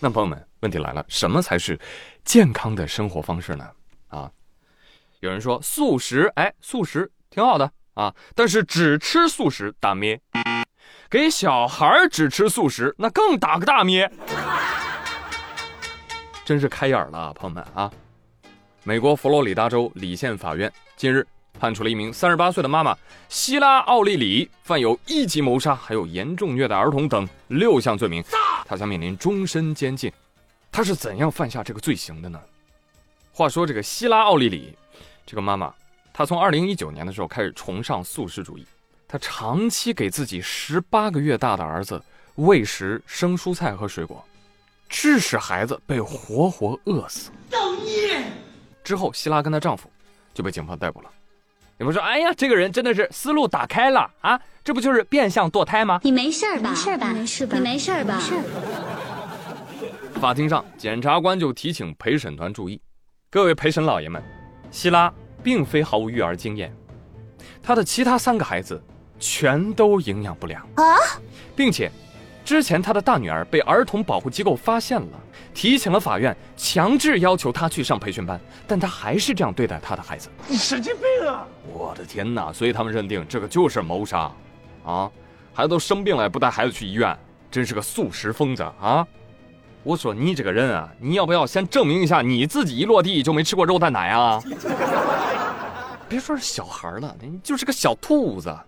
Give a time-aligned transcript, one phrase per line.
[0.00, 1.76] 那朋友们，问题来了，什么才是
[2.24, 3.68] 健康的生活方式呢？
[4.06, 4.30] 啊，
[5.18, 10.20] 有人说素食，哎，素食挺好的啊，但是只吃素食打咩？
[11.10, 14.08] 给小孩只吃素食，那更打个大咩？
[16.44, 17.90] 真是开眼了，朋友们啊！
[18.84, 21.26] 美国佛罗里达州里县法院近日
[21.58, 22.96] 判处了一名三十八岁的妈妈
[23.28, 28.24] 希拉·奥利里犯有一级谋杀，还有严重虐待儿童等六项罪名。
[28.64, 30.10] 她将面临终身监禁，
[30.70, 32.40] 她是怎样犯下这个罪行的呢？
[33.32, 34.76] 话说这个希拉奥利里，
[35.26, 35.74] 这个妈妈，
[36.12, 38.66] 她从二零一九年的时候开始崇尚素食主义，
[39.06, 42.02] 她长期给自己十八个月大的儿子
[42.36, 44.24] 喂食生蔬菜和水果，
[44.88, 47.30] 致使孩子被活活饿死。
[47.50, 48.24] 造孽！
[48.84, 49.90] 之后，希拉跟她丈夫
[50.32, 51.10] 就被警方逮捕了。
[51.78, 54.40] 你们说，哎呀，这个人真的是思路打开了啊！
[54.64, 56.00] 这不就是变相堕胎吗？
[56.02, 56.70] 你没事吧？
[56.70, 57.12] 没事吧？
[57.12, 57.56] 没事吧？
[57.56, 58.18] 你没事吧？
[58.18, 58.34] 是。
[60.20, 62.80] 法庭上，检察官就提醒陪审团注意，
[63.30, 64.20] 各位陪审老爷们，
[64.72, 66.74] 希拉并非毫无育儿经验，
[67.62, 68.82] 她的其他三个孩子
[69.20, 70.82] 全都营养不良啊，
[71.54, 71.88] 并且。
[72.48, 75.20] 之前他的大女儿被儿童保护机构发现了，
[75.52, 80.30] 提请了法院，强制要求他去上培训班，但他还是这样对待他的孩子。
[80.46, 81.46] 你神经病啊！
[81.70, 82.50] 我的天哪！
[82.50, 84.32] 所以他们认定这个就是谋杀，
[84.82, 85.10] 啊，
[85.52, 87.14] 孩子都生病了也不带孩子去医院，
[87.50, 89.06] 真是个素食疯子啊！
[89.82, 94.42] 我说你这个人啊，你要不要先证明一下你自己一落地就没吃过肉蛋奶啊？
[96.08, 98.58] 别说是小孩了，你就是个小兔子，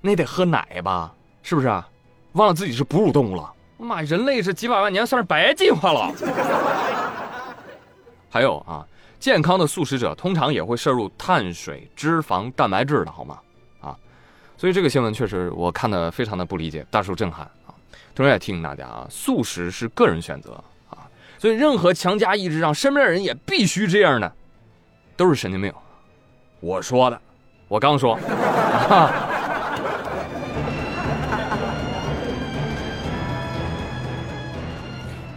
[0.00, 1.14] 那得喝奶吧？
[1.40, 1.88] 是不是啊？
[2.32, 6.12] 忘了自己是哺乳动物了，妈，人类这几百万年算是白进化了。
[8.30, 8.86] 还有啊，
[9.18, 13.38] 健康的素食者通常也会摄入碳水、脂肪、蛋白质的好吗？
[13.80, 13.96] 啊，
[14.56, 17.74] 所以这个新闻确实我看的非常的不理解，大受震撼啊。
[18.14, 24.30] 同时也提醒大家啊，素食是个人选择啊，所以任何强加意志让身边的人也必须这样的，
[25.16, 25.72] 都是神经病。
[26.60, 27.20] 我说的，
[27.68, 28.18] 我刚说。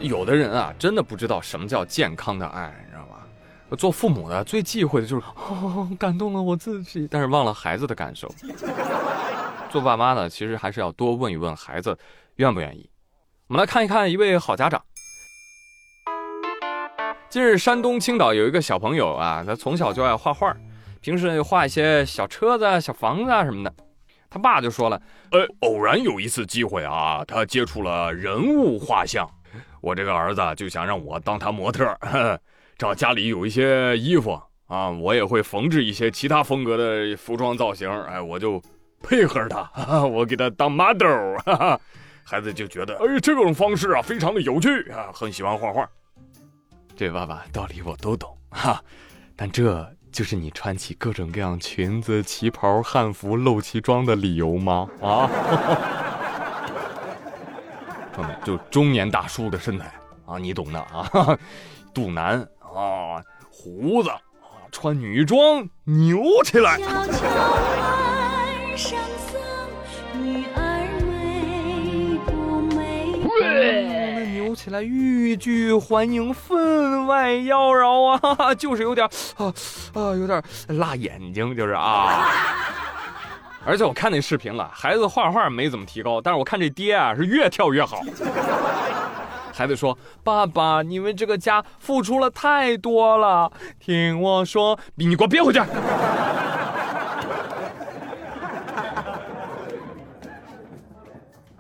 [0.02, 3.18] 有的人啊，真的不知道什么叫健康的爱，你知道吗？
[3.78, 8.30] 做父母的最忌讳的就是哦， 感动了我自己，但是忘了孩子的感受。
[9.70, 11.98] 做爸妈的其实还是要多问一问孩子
[12.36, 12.90] 愿不愿意。
[13.48, 14.82] 我们来看一看一位好家长。
[17.30, 20.54] 近日，山东青岛有一个小朋友啊，他从小就爱画画，
[21.00, 23.74] 平时画一些小车子、小房子啊什么的。
[24.30, 25.02] 他爸就说了
[25.32, 29.30] ：“呃，偶然有一次机会啊，他接触了人物画像。”
[29.82, 31.98] 我这个儿子就想让我当他模特，
[32.78, 38.62] 找家里有一些衣服啊，我也会缝制一些其他风格的服装造型，哎，我就
[39.04, 39.70] 配合他，
[40.06, 41.36] 我给他当 model，
[42.24, 45.88] 孩子就觉得，哎，这种方式啊，非常的有趣啊，很喜欢画画。
[46.96, 48.82] 这爸爸道理我都懂哈，
[49.36, 54.88] 但这就是你穿起各种各样裙子、旗袍、汉服、露脐装的理由吗？
[55.02, 55.28] 啊？
[58.44, 59.94] 就中年大叔的身材
[60.26, 61.38] 啊，你懂的啊，
[61.94, 64.18] 肚腩啊，胡子啊，
[64.72, 66.78] 穿女装扭起来。
[74.34, 79.08] 扭起来，欲拒还迎，分外妖娆啊， 就是有点
[79.38, 79.54] 啊
[79.94, 82.28] 啊，有点辣眼睛，就是啊。
[83.66, 88.02] 而且我看那视频了，孩子画画没怎么提高，但是我看这爹啊是越跳越好。
[89.54, 95.60] 孩子说：“爸爸，你为这个家付出了太多了，听我说，你给我憋回去。”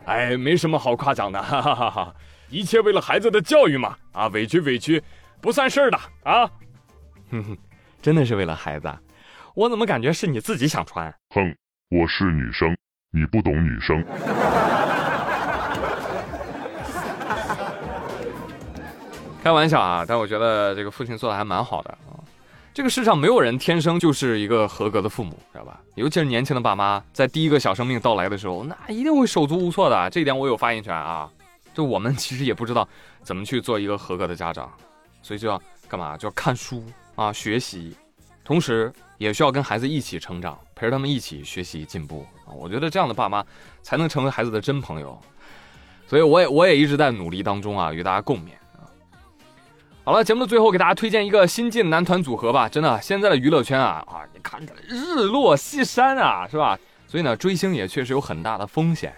[0.05, 2.15] 哎，没什么好夸奖的，哈哈哈哈！
[2.49, 5.03] 一切为了孩子的教育嘛，啊，委屈委屈，
[5.39, 6.49] 不算事儿的啊。
[7.29, 7.57] 哼哼，
[8.01, 8.91] 真的是为了孩子，
[9.53, 11.13] 我怎么感觉是你自己想穿？
[11.29, 11.55] 哼。
[11.91, 12.73] 我是女生，
[13.11, 14.01] 你不懂女生。
[19.43, 22.15] 开玩笑啊，但我觉得这个父亲做的还蛮好的啊。
[22.73, 25.81] 这个世上没有人天生就是一个合格的父母，知道吧？
[25.95, 30.09] 尤其是年轻的爸妈，在第一个小生命到来的时候，那一定会手足无措的。
[30.11, 31.29] 这一点我有发言权啊。
[31.73, 32.87] 就我们其实也不知道
[33.21, 34.71] 怎么去做一个合格的家长，
[35.21, 36.15] 所以就要干嘛？
[36.15, 36.85] 就要看书
[37.15, 37.93] 啊，学习，
[38.51, 38.91] 同时。
[39.21, 42.49] 也需要跟孩子一起成长，陪着他们一起学习进步啊！
[42.57, 43.45] 我觉得这样的爸妈
[43.83, 45.15] 才能成为孩子的真朋友，
[46.07, 48.81] 所以我也我也一直在努力当中啊，与大家共勉啊。
[50.03, 56.75] 好了，节目的最后给大家推荐一个新晋男团组合吧，真的，现在的娱乐圈啊啊，你看着日落西山啊，是吧？
[57.07, 59.13] 所以呢，追星也确实有很大的风险，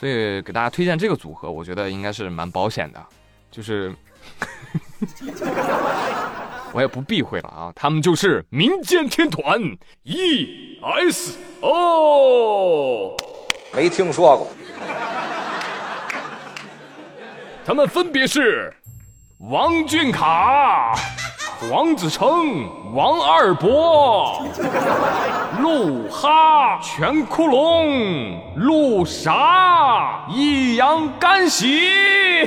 [0.00, 3.04] 所以给大家推荐这个组合，我觉得应该是蛮保险的。
[3.50, 3.94] 就是，
[6.76, 9.58] 我也不避讳了啊，他们就是民间天团
[10.02, 10.36] E.S.O，
[13.74, 14.46] 没听说过。
[17.64, 18.70] 他们分别是
[19.38, 20.92] 王俊凯、
[21.70, 24.46] 黄子成、王二博、
[25.60, 32.46] 鹿哈、全窟窿、鹿啥、易烊干洗。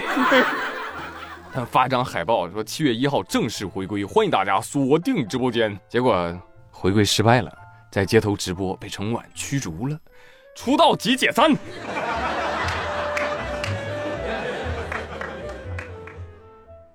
[1.51, 5.77] 他们发张海报说七月一号正式回归，欢迎大家锁定直播间。
[5.89, 7.51] 结果回归失败了，
[7.91, 9.97] 在街头直播被城管驱逐了，
[10.55, 11.51] 出道即解散。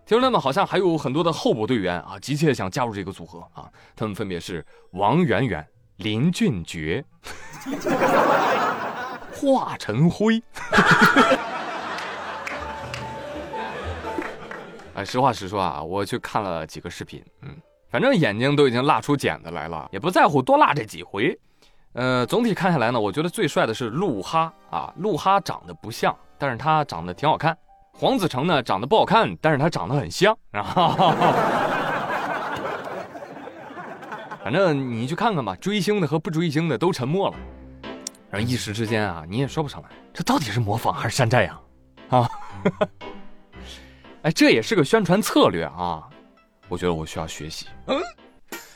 [0.06, 3.68] 听说他们好像还有很多的候补队员啊，急切想加入这个组合啊。
[3.96, 5.66] 他们分别是王媛媛、
[5.96, 7.04] 林俊杰、
[9.34, 10.40] 华晨辉。
[14.94, 17.50] 哎，实话实说啊，我去看了几个视频，嗯，
[17.90, 21.36] 反正眼睛都已经辣出茧子来了，也不在乎多辣这几回。
[21.94, 27.56] 呃，总体看下来呢，我觉得最帅的是鹿哈啊，鹿哈长得不像，但是他长得挺好看。
[27.92, 30.62] 黄子成呢，长得不好看，但是他长得很像啊。
[34.42, 37.36] 反正你去看看吧，追星的和不追星的都沉默了。
[38.30, 41.60] 然后一时之间啊，你也说不上来，这到底是模仿还是山寨呀？
[42.10, 42.28] 啊，
[44.24, 46.02] 哎，这也是个宣传策略啊。
[46.66, 47.66] 我觉得我需要学习。
[47.88, 48.00] 嗯。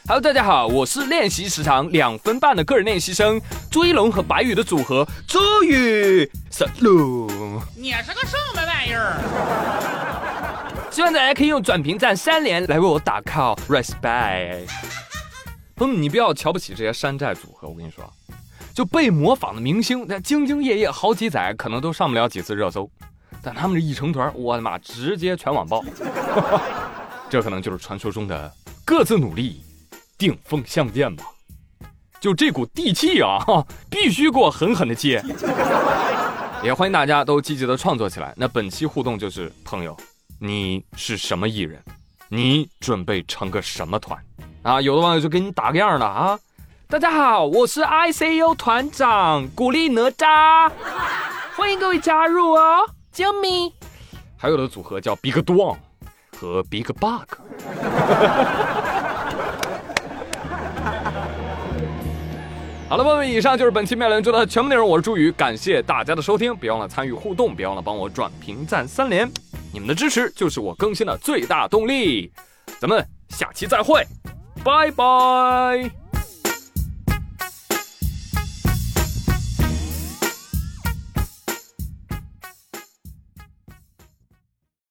[0.07, 3.41] Hello，大家好，我是练习时长两分半的个人练习生
[3.71, 6.31] 朱一龙和白宇的组合朱宇
[6.83, 9.17] u 你是个什么玩意儿？
[10.93, 14.67] 希望大家可以用转评赞三连来为我打 call，respect。
[15.77, 18.05] 朋友们，你不要瞧不起这些山寨组合，我跟你说，
[18.75, 22.91] 就被模仿的明星，那兢兢业业好几载，可能都上不了几次热搜，
[23.43, 25.85] 但他们这一成团，我的妈，直接全网爆。
[27.31, 28.53] 这可能就是传说中的
[28.85, 29.63] 各自努力。
[30.19, 31.25] 顶峰相见吧，
[32.19, 33.39] 就这股地气啊，
[33.89, 35.23] 必须给我狠狠的接。
[36.61, 38.35] 也欢迎大家都积极的创作起来。
[38.37, 39.97] 那本期互动就是朋友，
[40.41, 41.81] 你是什么艺人？
[42.29, 44.19] 你准备成个什么团？
[44.65, 46.37] 啊，有的网友就给你打个样了啊。
[46.89, 50.69] 大家好，我是 ICU 团长古力哪吒，
[51.55, 53.73] 欢迎各位加入哦，救命！
[54.37, 55.77] 还有的组合叫 Big Dong
[56.39, 57.01] 和 Big Bug。
[62.89, 64.89] 好了，朋友们，以上就是本期妙连珠的全部内容。
[64.89, 69.29] 我是朱宇，感谢大家的收听，别忘了参与互动，别忘了帮我转评赞三连，
[69.73, 72.33] 你们的支持就是我更新的最大动力。
[72.79, 74.07] 咱们下期再会，
[74.63, 76.08] 拜拜。